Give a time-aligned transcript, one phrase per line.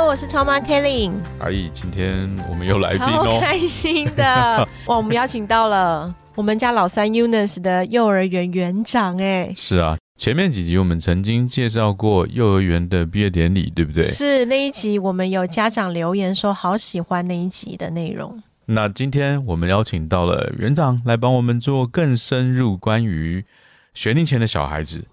[0.00, 1.12] Hello，我是超妈 Kelly。
[1.40, 4.24] 阿姨，今天我们又来宾超开心的
[4.88, 4.96] 哇！
[4.96, 9.52] 我们邀请到了我们家老三 Unis 的幼儿园园长哎。
[9.54, 14.02] 是啊，前面几集我们曾经介绍过幼儿园的毕业典礼，对不对？
[14.06, 18.42] 是那一集，我们有家长留言说好喜欢那一集的内容。
[18.64, 23.44] 那今天我们邀请到了园长来帮我们做更深入关于
[23.92, 25.04] 学龄前的小孩子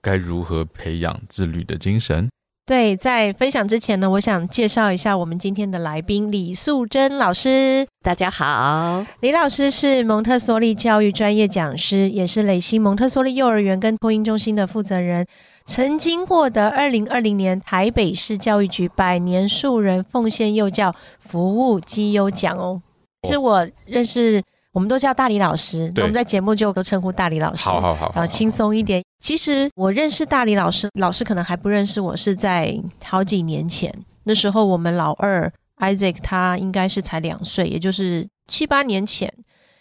[0.00, 2.28] 该如何培养自律的精神。
[2.68, 7.86] 对，在分享之前呢，我想介绍一下我们今天的来宾李素贞老师。
[8.04, 15.26] 大家好，李老师是蒙特梭利教育专业讲师，也是蕾西蒙特梭利幼儿园跟托婴中心的负责人，
[15.64, 22.82] 曾经获得二零二零年台北市教育局百年树人奉献幼教服务绩优奖哦。
[23.26, 24.42] 是我认识。
[24.72, 29.02] 我们都叫大李老师，我们在节目就都称呼大李老师，好好好，然后轻松一点。
[29.20, 33.92] 其实我认识大理老师，老师可能还不认识我，是在好几年前，
[34.24, 39.32] 那时候我们老二 Isaac 他应该是才两岁，也就是七八年前。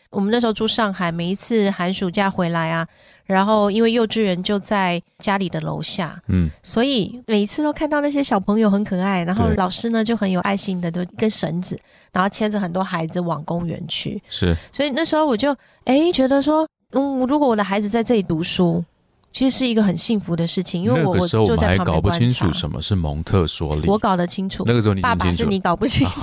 [0.09, 2.88] 我们那时候住上海，每一次寒暑假回来啊，
[3.25, 11.80] 然后因为幼稚园就在家里的楼下，嗯，所以每一次都看到那些小朋友很可爱，然后老师呢就很有爱心的，都一根绳子，
[12.11, 14.19] 然后牵着很多孩子往公园去。
[14.30, 18.83] 是，所以那时候我就哎觉得说，嗯，如果我的孩子在这里读书。
[19.38, 24.63] 其实是一个很幸福的事情，因为我我就在旁边搞不清楚什么是蒙特梭利，我搞得清楚。
[24.66, 26.19] 那个时候你爸爸是你搞不清楚。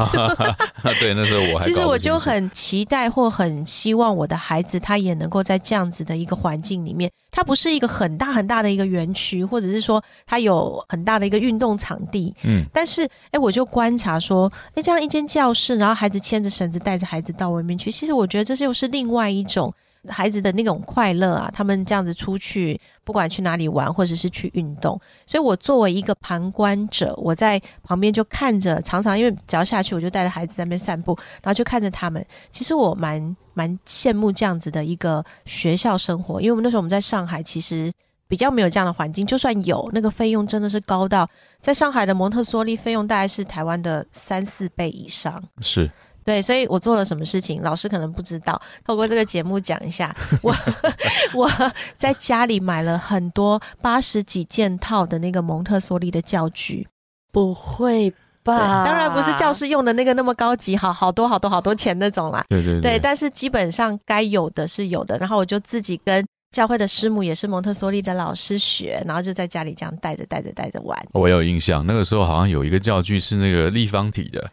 [0.98, 1.62] 对，那时候我还。
[1.70, 12.34] 其实我就很期待或很希望我的孩子他也能够在这样子的一个环境里面，他不是一个很大很大的一个园区，或者是说他有很大的一个运动场地。
[12.42, 12.64] 嗯。
[12.72, 19.72] 但是，哎，我就观察说，哎，这样一间教室，然后孩子牵着绳子带着孩子到外面去，其实我觉得这是又是另外一种。
[20.08, 32.24] 孩子的那种快乐啊，他们这样子出去，不管去哪里玩，或者是去运动，所以我作为一个旁观者，我在旁边就看着，常常因为只要下去，我就带着孩子在那边散步，然后就看着他们。
[32.50, 37.92] 其实我蛮蛮羡慕这样子的一个学校生活，因为我们那时候我们在上海，其实
[38.28, 41.28] 比较没有这样的环境，就算有，那个费用真的是高到
[41.60, 45.42] 在上海的蒙特梭利费用大概是台湾的三四倍以上。
[45.60, 45.90] 是。
[46.24, 48.60] 对，所以我做了什么事情，老师可能不知道。
[48.84, 50.54] 透过这个节目讲一下，我
[51.34, 51.50] 我
[51.96, 56.86] 在家里买了很多八十几件套的那个蒙特梭利的教具。
[57.30, 58.12] 不会
[58.44, 58.84] 吧？
[58.84, 62.44] 当然不是教室用的那个那么高级，好好多好多好多钱那种啦。
[62.48, 62.98] 对对对。
[62.98, 65.18] 但是基本上该有的是有的。
[65.18, 70.96] 然后我就自己跟教会的师母，也是蒙特梭利的老师学，然后就在家里这样带着带着带着玩。
[71.12, 74.48] 我有印象，那个时候好像有一个教具是那个立方体的。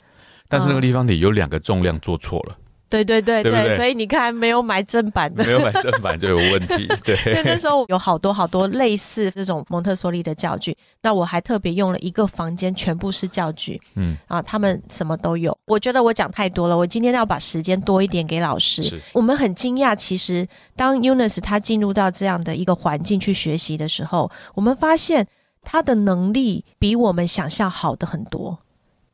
[0.51, 2.57] 但是那个立方体有两个重量做错了，
[2.89, 6.85] 对对对对，所以你看没有买正版的， 没有买正版就有问题。
[7.05, 15.57] 对，那时候有好多好多类似这种蒙特梭利的教具，那我还特别用了一个房间全部是教具，嗯啊，他们什么都有。
[15.65, 19.01] 我觉得我讲太多了，我今天要把时间多一点给老师。
[19.13, 20.45] 我们很惊讶，其实
[20.75, 25.25] 当 UNUS 他进入到这样的一个环境去学习的时候，我们发现
[25.63, 28.59] 他的能力比我们想象好的很多。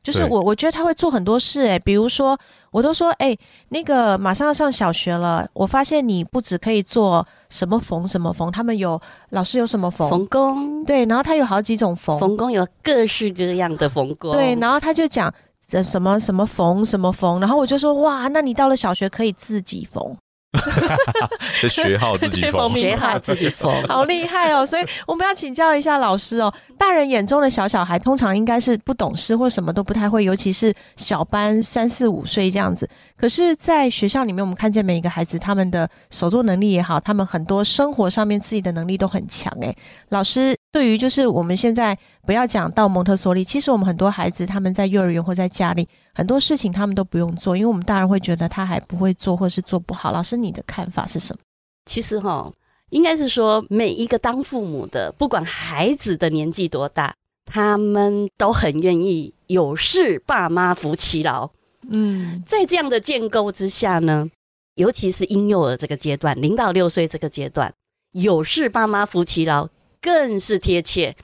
[0.02, 2.38] 就是我，我觉得他会做很多事，哎，比如说，
[2.70, 3.36] 我都说，哎，
[3.68, 8.98] 那个马上要上小学了，我发现你不只可以做什么缝什么缝，他们有
[9.30, 10.08] 老师有什么缝？
[10.08, 12.18] 缝工，对，然后他有好几种缝。
[12.18, 15.32] 缝工，有各式各样的缝工，对，然后他就讲
[15.66, 20.16] 这什么什么缝什么缝，然后我就说，哇，那你到了小学可以自己缝。
[21.60, 24.64] 这学号自己缝， 学号自己缝， 好厉害哦！
[24.64, 26.52] 所以我们要请教一下老师哦。
[26.78, 32.88] 大人眼中的小小孩，通常应该是不懂事或什么都不太会，尤其是小班三四五岁这样子。
[33.16, 39.52] 可是，在学校里面，我们看见每一个孩子，他们的手作能力也好，他们很多生活上面自己的能力都很强。
[39.60, 39.76] 诶，
[40.08, 40.57] 老师。
[40.70, 50.12] 对于就是我们现在不要讲到蒙特梭利，其实我们很多孩子他们在幼儿园或在家里很多事情他们都不用做，因为我们大人会觉得他还不会做或是做不好。
[50.12, 51.40] 老师，你的看法是什么？
[51.86, 52.52] 其实哈，
[52.90, 57.14] 应该是说每一个当父母的，不管孩子的年纪多大，
[57.46, 61.48] 他们都很愿意有事爸妈扶其劳。
[61.88, 64.28] 嗯，在这样的建构之下呢，
[64.74, 67.72] 尤其是婴幼儿这个阶段，零到六岁这个阶段，
[68.12, 69.66] 有事爸妈扶其劳。
[70.00, 71.14] 更是贴切，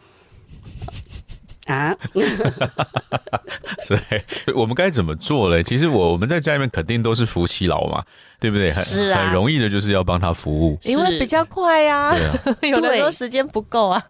[1.66, 1.96] 啊，
[3.82, 5.62] 所以我们该怎么做嘞？
[5.62, 8.04] 其实我我们在家里面肯定都是夫妻劳嘛，
[8.38, 8.70] 对不对？
[8.70, 12.14] 是啊，很容易的就是要帮他服务，因为比较快呀。
[12.14, 14.04] 对啊， 有的时候时间不够啊，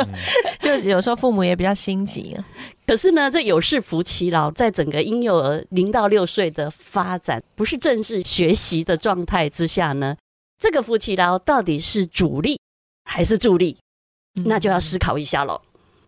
[0.60, 2.44] 就有时候父母也比较心急啊。
[2.86, 10.16] 可是呢，这有事夫妻劳，在整个婴幼儿零到六岁的发展，不是正式学习的状态之下呢，
[10.58, 12.58] 这个夫妻劳到底是主力
[13.04, 13.78] 还是助力？
[14.34, 15.60] 那就要思考一下喽。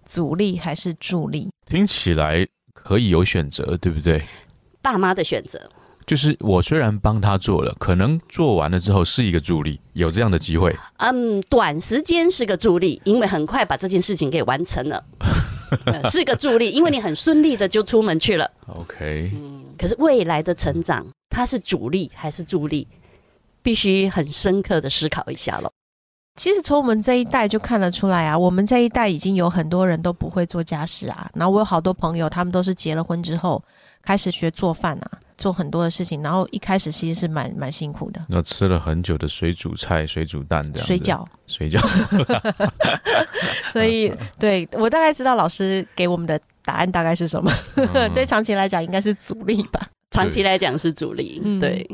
[0.04, 1.50] 阻力还是助力？
[1.66, 4.22] 听起来可以有选择，对不对？
[4.82, 5.60] 爸妈的选择
[6.06, 10.76] 就是我虽然帮他做了，可能做完了之后是一个助力，有这样的机会。
[10.98, 15.04] 嗯，短时间是个助力，因为很快把这件事情给完成了，
[16.08, 18.48] 是个助力，因为你很顺利的就出门去了。
[18.68, 22.86] OK，嗯，可是未来的成长，它是主力还是助力？
[23.60, 25.68] 必须很深刻的思考一下了。
[26.36, 31.30] 其实从我们这一代就看得出来啊，我们这一代已经有很多人都不会做家事啊。
[31.34, 33.62] 然后我有好多朋友，他们都是结了婚之后
[34.02, 36.22] 开始学做饭啊，做很多的事情。
[36.22, 38.20] 然后一开始其实是蛮蛮辛苦的。
[38.28, 40.86] 那吃了很久的水煮菜、水煮蛋这样。
[40.86, 41.80] 水饺，水饺。
[43.72, 47.50] 所以，对我大概知道老师给我们的答案大概是什么。
[48.14, 49.80] 对长期来讲，应该是阻力吧。
[50.10, 51.86] 长期来讲是阻力，对。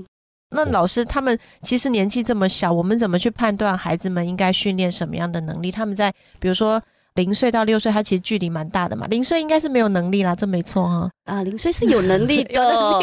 [0.53, 5.71] 那老师他们其实年纪这么小，我们怎么去判断孩子们应该训练什么样的能力？
[5.71, 6.81] 他们在比如说
[7.15, 9.07] 零岁到六岁，他其实距离蛮大的嘛。
[9.09, 11.11] 零岁应该是没有能力啦，这没错哈。
[11.25, 12.55] 啊，零岁是有能力的，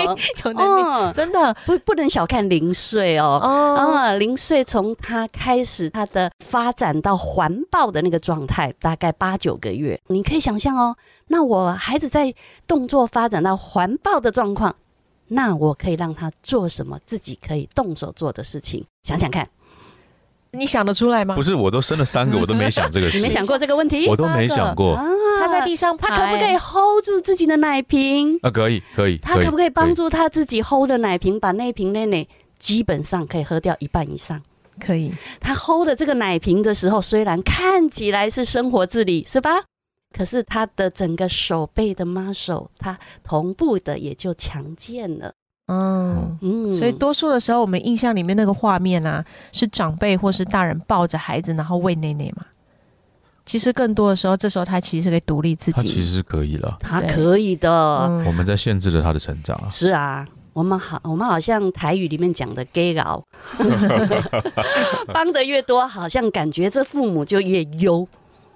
[0.43, 0.65] 有能
[1.09, 3.39] 力， 真的不不能小看零岁哦。
[3.43, 10.95] 啊，零岁从他开始他的发展到环抱的那个状态，大概八九个月，你可以想象哦。
[11.27, 12.33] 那我孩子在
[12.67, 14.75] 动作发展到环抱的状况。
[15.29, 18.83] 那我可以让他做什么自己可以动手做的事情？
[19.03, 19.47] 想想看，
[20.51, 21.35] 你想得出来吗？
[21.35, 23.17] 不是，我都生了三个，我都没想这个事。
[23.21, 24.07] 你没想过这个问题？
[24.07, 24.95] 我都没想过。
[25.39, 28.37] 他在地上，他可不可以 hold 住自己的奶瓶？
[28.41, 29.17] 啊，可以，可以。
[29.19, 32.27] 他可不可以帮助他自己 hold 的奶瓶，把那瓶奶奶
[32.57, 34.41] 基本上可以喝掉一半以上？
[34.79, 35.13] 可以。
[35.39, 39.51] 他 hold 的这个奶瓶的时候，虽然看起来是生活自理，是吧？
[40.11, 45.33] 可是他的整个手背的 muscle，他同步的也就强健了。
[45.67, 52.43] 嗯嗯，所以多数的时候，我们印象里面那个画面啊，是长辈或是大人抱着孩子，然后喂奶奶嘛。
[53.45, 55.81] 其实更多的时候，这时候他其实可以独立自己。
[55.81, 57.69] 他其实是可以了，他可以的。
[58.25, 59.55] 我们在限制了他的成长。
[59.69, 63.23] 是啊，我们好，我们好像台语里面讲的 “gay 佬”，
[65.13, 68.07] 帮的越多，好像感觉这父母就越优。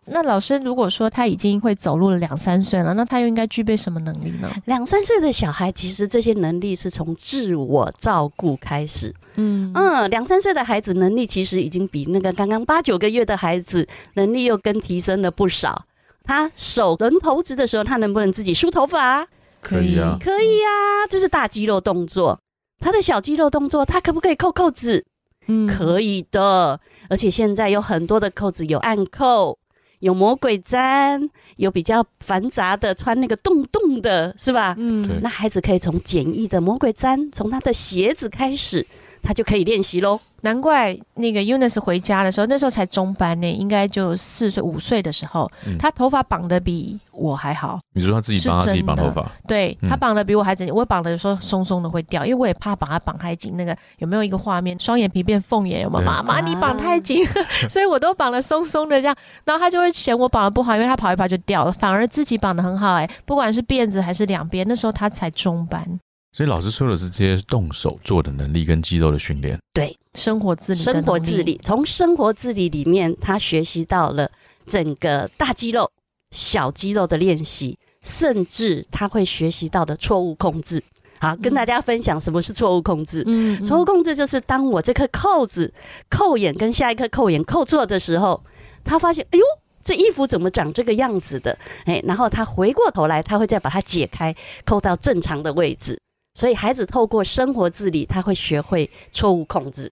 [0.06, 4.50] 那老师如果说他已经会走路了两三岁了，那他又应该具备什么能力呢？
[4.66, 9.14] 两三岁的小孩其实这些能力是从自我照顾开始。
[9.36, 15.86] 嗯嗯，两三岁的孩子能力其实已经比那个刚刚八九个月的孩子能力又更提升了不少。
[16.24, 19.28] 他手能投直的时候，他能不能自己梳头发？
[19.62, 22.40] 可以啊，可以啊，这是大肌肉动作。
[22.80, 25.06] 他的小肌肉动作，他可不可以扣扣子？
[25.48, 26.80] 嗯，可以的。
[27.10, 29.58] 而且现在有很多的扣子有暗扣。
[30.04, 34.76] 有魔鬼毡，有比较繁杂的穿那个洞洞的，是吧？
[34.78, 38.86] 嗯，那孩子可以从简易的魔鬼毡，从他的鞋子开始，
[39.24, 40.20] 他就可以练习喽。
[40.42, 45.50] 难怪那个 Unis 回家的时候，那时候才中班呢，应该就四岁五岁的时候，
[45.80, 47.80] 他头发绑的比我还好。
[47.94, 49.32] 你说他自己绑他自己绑头发？
[49.48, 53.56] 对他绑的比我还整，我绑的有时候松松的会掉，因为我也怕把它绑太紧。
[53.56, 55.84] 那个有没有一个画面，双眼皮变凤眼？
[55.84, 56.06] 有没有？
[56.06, 57.26] 妈妈，你绑太紧，
[57.70, 65.88] 所以我都绑的松松的这样，然后他就会嫌我绑的不好，因为他跑一跑就掉了，反而自己绑的很好哎，不管是辫子还是两边，那时候他才中班。
[66.34, 74.30] 所以老师说的是这些动手做的能力跟肌肉的训练，对生活自理，生活自理，从生活自理里面，他学习到了
[74.66, 75.88] 整个大肌肉、
[76.32, 80.84] 小肌肉的练习，甚至他会学习到的错误控制。
[81.20, 83.24] 好，跟大家分享什么是错误控制。
[83.28, 85.72] 嗯，错误控制就是当我这颗扣子
[86.10, 88.44] 扣眼跟下一颗扣眼扣错的时候，
[88.84, 89.46] 他发现，哎呦，
[89.84, 91.56] 这衣服怎么长这个样子的？
[91.86, 94.36] 哎，然后他回过头来，他会再把它解开，
[94.66, 96.00] 扣到正常的位置。
[96.34, 99.92] 所以孩子透过生活自理，他会学会错误控制，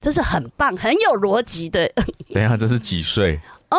[0.00, 1.90] 这是很棒、很有逻辑的。
[2.32, 3.40] 等一下，这是几岁？
[3.70, 3.76] 哦，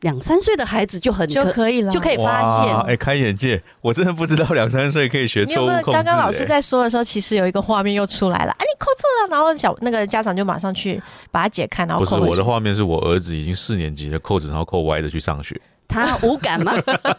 [0.00, 2.76] 两三岁的孩子就很就可以了，就可以发现。
[2.82, 3.62] 哎，开眼界！
[3.80, 5.92] 我真的不知道两三岁可以学错误控制。
[5.92, 8.52] 刚刚老师在说的时候，其实有一个画面又出来了。
[8.52, 15.58] 哎，你扣错了，然后小那个家长就马上去把它解开，然后不是我的画面，是我儿子已经四年级的扣子，然后扣歪的去上学。
[15.86, 16.74] 他无感吗？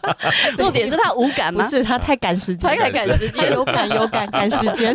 [0.58, 1.64] 重点是他无感吗？
[1.64, 4.94] 不是，他太赶时间，太赶时间，有感有感赶时间。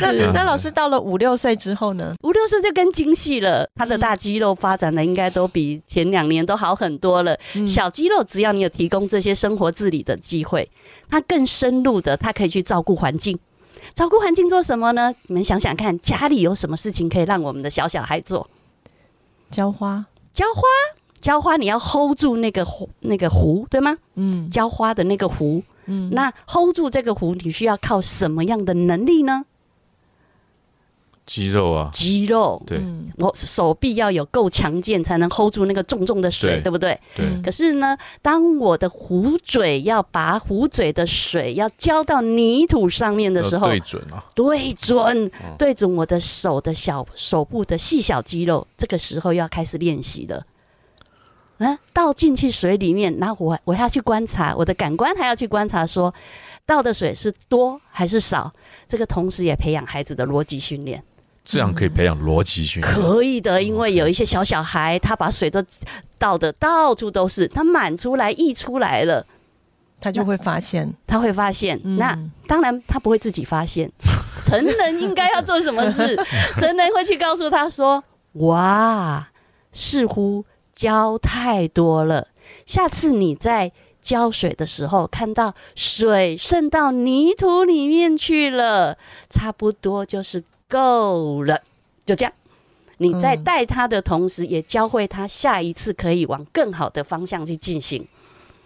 [0.00, 2.14] 那那老师到了五六岁之后呢？
[2.22, 7.36] 五六岁就更精细了，他的大肌肉发展的应该都比前两年都好很多了。
[7.66, 10.68] 小肌肉只要你有提供这些生活自理的机会，
[11.10, 13.38] 他更深入的，他可以去照顾环境。
[13.94, 15.12] 照顾环境做什么呢？
[15.26, 18.48] 你们想想看，家里有什么事情可以让我们的小小孩做？
[19.50, 20.62] 浇花，浇花。
[21.20, 22.66] 浇花你要 hold 住那个
[23.00, 23.96] 那个壶，对吗？
[24.14, 29.44] 嗯，浇花的那个壶，嗯，那 hold 住这个壶，你需要靠什么样的能力呢？
[31.26, 32.82] 肌肉啊，肌肉，对，
[33.18, 36.70] 我手臂要有够强健，才能 hold 住那个重重的水，对。
[36.70, 36.98] 不对？
[37.14, 37.26] 对。
[37.42, 50.42] 可是呢，当我的壶嘴要把壶嘴的水要浇到泥土上面的时候，对准啊，对准，对准我的手的小手部的细小肌肉，这个时候要开始练习了。
[51.58, 56.12] 啊，倒进去水里面，然后我我要去观察，我的感官还要去观察，说
[56.64, 58.52] 倒的水是多还是少。
[58.86, 61.02] 这个同时也培养孩子的逻辑训练，
[61.44, 62.94] 这样可以培养逻辑训练。
[62.94, 65.62] 可以的，因为有一些小小孩，他把水都
[66.16, 69.26] 倒的到处都是，他满出来溢出来了，
[70.00, 71.78] 他就会发现，他会发现。
[71.98, 73.90] 那当然他不会自己发现，
[74.42, 76.16] 成人应该要做什么事？
[76.60, 78.02] 成人会去告诉他说
[78.46, 79.28] ：“哇，
[79.72, 80.44] 似乎。”
[80.78, 82.28] 浇太多了，
[82.64, 88.96] 下次你在浇水的时候看到水渗到泥土里面去了，
[89.28, 91.60] 差不多就是够了。
[92.06, 92.32] 就这样，
[92.98, 98.06] 你在带他的同时，也教会他下一次可以往更好的方向去进行。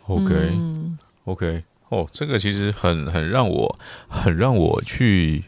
[0.07, 3.78] OK，OK，哦，这个其实很很让我
[4.11, 5.45] 很让我去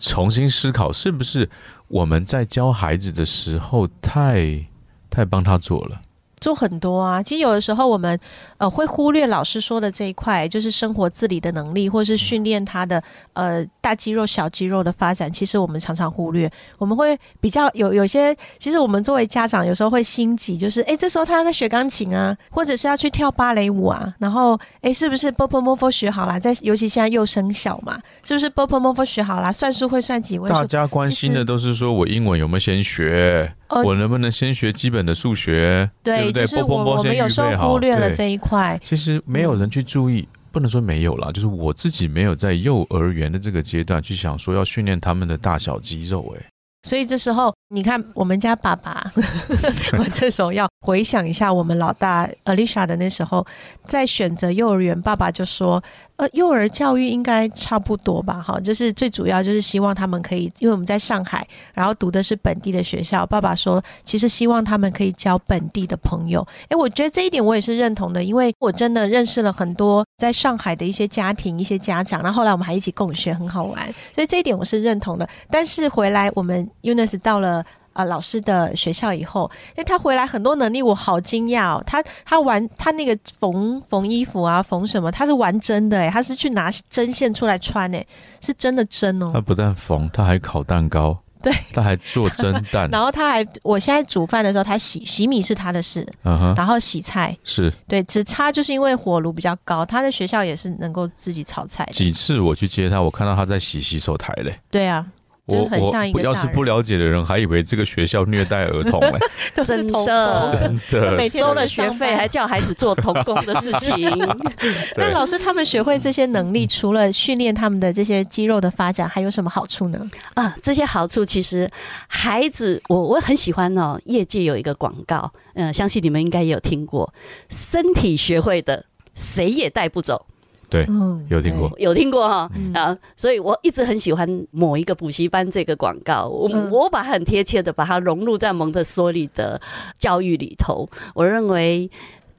[0.00, 1.48] 重新思考，是不是
[1.86, 4.66] 我们在教孩子的时候太。
[5.14, 6.00] 太帮他做了。
[6.40, 8.20] 做很多啊，其实有的时候我们
[8.58, 13.02] 呃会忽略老师说的这一块，就是生活自理的能力，或者是训练他的
[13.32, 15.32] 呃大肌肉、小肌肉的发展。
[15.32, 26.38] 其实我们常常忽略，我们会比较有有些，其实我们作为家长有时候会心急，就是哎这时候他要学钢琴啊，或者是要去跳芭蕾舞啊，然后哎是不是 b o p m o f o 学好了？
[26.38, 29.50] 在尤其现在幼升小嘛，是不是 b o p m o f o 学好了？
[29.50, 30.50] 算术会算几位？
[30.50, 33.54] 大家关心的都是说我英文有没有先学。
[33.82, 35.90] 我能不能先学基本的数学？
[36.02, 36.46] 对不对？
[36.46, 38.78] 就是我我们有时候忽略了这一块。
[38.84, 46.34] 其实没有人去注意，不能说没有啦，就是我自己没有在幼儿园的这个阶段去想说要训练他们的大小肌肉。
[46.38, 46.53] 哎。
[46.84, 49.10] 所以这时候，你看我们家爸爸，
[49.98, 53.44] 我这时候要回想一下我们老大 Alicia 的那时候，
[53.86, 55.82] 在选择幼儿园，爸爸就说
[56.16, 58.40] ：“呃，幼儿教育应该差不多吧？
[58.40, 63.24] 哈，就是最主要就是希望他们可以，因为我们在上海，然后读的是本地的学校。
[63.24, 66.46] 爸爸说，其实希望他们可以交本地的朋友。
[66.68, 73.82] 诶，我觉得这一点我也是认同的，因为我真的认识了很多在上海的一些家庭、一些家长，然后后来我们还一起共学，很好玩。
[74.14, 75.26] 所以这一点我是认同的。
[75.50, 76.70] 但是回来我们。
[76.82, 81.82] Unis 到了啊老师的学校以后，那，他回来很多能力，我好惊讶哦。
[81.86, 85.10] 他他玩他那个缝缝衣服啊，缝什么？
[85.12, 88.04] 他是玩针的哎，他是去拿针线出来穿哎，
[88.40, 89.30] 是真的针哦。
[89.32, 92.88] 他不但缝，他还烤蛋糕，对，他还做蒸蛋。
[92.92, 101.88] 然后他还，我现在煮饭的时候，他洗洗米是他的事，嗯哼，然后洗菜是对，只差就是因为火炉比较高，他在学校也是能够自己炒菜。
[101.92, 104.58] 几次我去接他，我看到他在洗洗手台嘞。
[104.68, 105.06] 对啊。
[105.46, 105.68] 我
[106.14, 109.18] 我要是不了解的人，还以为这个学校虐待儿童嘞，
[109.62, 114.10] 真的真的，每收了学费还叫孩子做童工的事情。
[114.96, 120.00] 那老师他们学会这些能力，除了训练他们的这些肌肉的发展，还有什么好处呢？
[120.32, 121.70] 啊，这些好处其实
[122.08, 124.00] 孩子，我我很喜欢哦。
[124.06, 127.12] 业界有一个广告，嗯，相信你们应该也有听过，
[127.50, 130.24] 身体学会的，谁也带不走。
[130.68, 130.86] 对，
[131.28, 139.60] 有听过，有听过哈啊，所以我一直很喜欢某一个补习班这个广告，我我把很贴切的把它融入在蒙特梭利的
[139.98, 140.88] 教育里头。
[141.14, 141.90] 我认为，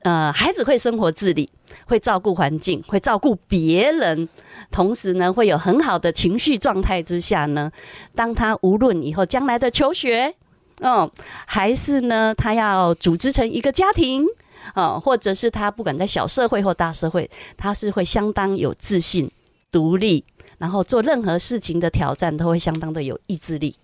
[0.03, 1.49] 呃，孩子会生活自理，
[1.85, 4.27] 会照顾环境，会照顾别人，
[4.71, 7.71] 同时呢，会有很好的情绪状态之下呢，
[8.13, 10.33] 当他无论以后将来的求学，
[10.81, 11.09] 嗯，
[11.45, 14.25] 还是呢，他要组织成一个家庭。
[14.73, 19.29] 啊，或者是他不管在小社会或大社会，他是会相当有自信、
[19.71, 20.23] 独立，
[20.57, 23.75] 然后做任何事情的挑战都会相当的有意志力。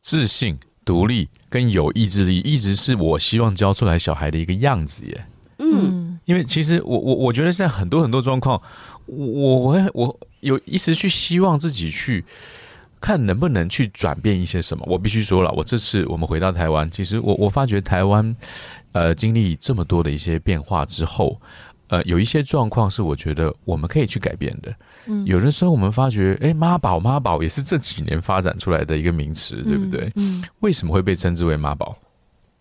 [0.00, 5.26] 自信、独立跟有意志力，一直是我希望教出来小孩的一个样子耶。
[5.58, 8.60] 嗯，因为其实我我我觉得在很多很多状况，
[9.06, 12.24] 我我我有一直去希望自己去。
[13.04, 14.82] 看能不能去转变一些什么。
[14.88, 18.34] 我必须说了，我这次我们回到台湾，其实我我发觉台湾，
[18.92, 21.38] 呃，经历这么多的一些变化之后，
[21.88, 24.74] 呃，有一些状况是我觉得我们可以去改变的。
[25.04, 30.10] 嗯，有的时候我们发觉，哎，妈宝妈宝也是这几年发展出来的一个名词，对不对？
[30.14, 31.94] 嗯，为什么会被称之为妈宝？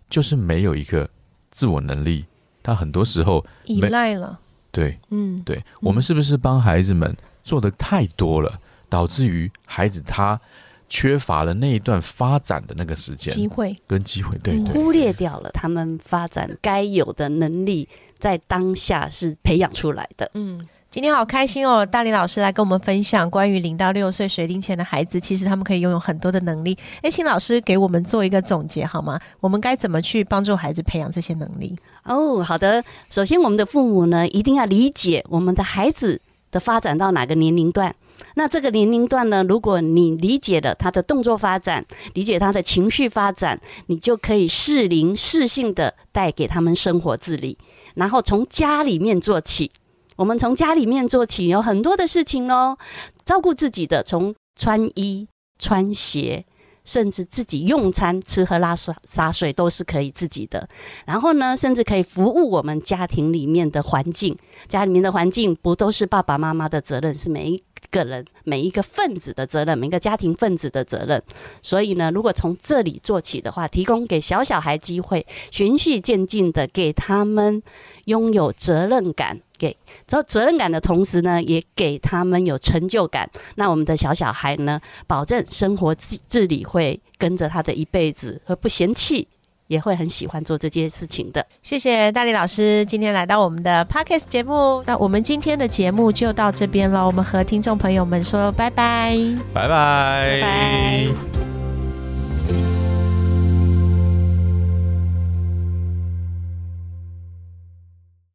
[0.09, 1.09] 就是没有一个
[1.51, 2.25] 自我能力，
[2.62, 4.38] 他很多时候依赖了。
[4.71, 8.59] 对，嗯，对，我们是不是帮孩子们做的太多了，
[8.93, 10.39] 导致于孩子他
[10.88, 20.63] 缺乏了那一段发展的那个时间、机会跟机会，对，忽略掉了他们发展该有的能力，在当下是培养出来的，嗯。
[20.93, 21.83] 今天好开心哦！
[21.83, 26.77] 大林老师来跟我们分享关于零到六岁学龄前的孩子，其实他们可以拥有很多的能力。
[27.01, 29.19] 诶，请老师给我们做一个总结好吗？
[29.39, 31.75] 我们该怎么去帮助孩子培养这些能力？
[32.03, 32.83] 哦，好的。
[33.09, 36.21] 首先，我们的父母呢，一定要理解我们的孩子
[36.51, 37.95] 的发展到哪个年龄段。
[38.36, 47.58] 那这个年龄段呢，如果你理解了他的动作发展，理解他的情绪发展，你就可以适龄适性的带给他们生活自理，
[47.96, 49.72] 然后从家里面做起。
[50.15, 52.77] 我们从家里面做起，有很多的事情哦。
[53.25, 55.27] 照顾自己的，从穿衣、
[55.58, 56.46] 穿鞋，
[56.86, 60.70] 甚至自己用餐、吃喝拉撒撒睡，都是可以自己的。
[61.05, 64.38] 然后呢，甚至可以服务我们家庭里面的环境。
[64.67, 71.22] 家里面的环境不都是爸爸妈妈的责任，是每一个人、每一个分子的责任，每一个家庭分子的责任。
[71.62, 77.62] 所以呢，如果从这里做起的话，提供给小小孩机会，循序渐进的给他们
[78.06, 79.42] 拥有责任感。
[79.56, 83.30] 给责责任感的同时呢，也给他们有成就感。
[83.56, 89.25] 那我们的小小孩呢，保证生活自自理会跟着他的一辈子，和不嫌弃，
[89.74, 91.46] 也会很喜欢做这件事情的。
[91.63, 94.84] 谢谢大力老师今天来到我们的 Podcast 节目。
[94.86, 99.18] 那我们今天的节目就到这边了，我们和听众朋友们说拜拜，
[99.53, 101.52] 拜拜，拜拜。